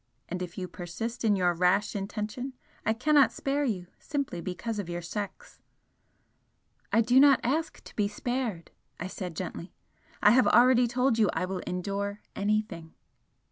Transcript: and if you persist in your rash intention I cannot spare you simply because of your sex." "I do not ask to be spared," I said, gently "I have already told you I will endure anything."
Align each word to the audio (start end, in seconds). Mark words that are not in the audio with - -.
and 0.27 0.41
if 0.41 0.57
you 0.57 0.67
persist 0.67 1.23
in 1.23 1.35
your 1.35 1.53
rash 1.53 1.95
intention 1.95 2.53
I 2.87 2.91
cannot 2.93 3.31
spare 3.31 3.63
you 3.65 3.85
simply 3.99 4.41
because 4.41 4.79
of 4.79 4.89
your 4.89 5.03
sex." 5.03 5.59
"I 6.91 7.01
do 7.01 7.19
not 7.19 7.39
ask 7.43 7.83
to 7.83 7.95
be 7.95 8.07
spared," 8.07 8.71
I 8.99 9.05
said, 9.05 9.35
gently 9.35 9.73
"I 10.19 10.31
have 10.31 10.47
already 10.47 10.87
told 10.87 11.19
you 11.19 11.29
I 11.33 11.45
will 11.45 11.61
endure 11.67 12.23
anything." 12.35 12.95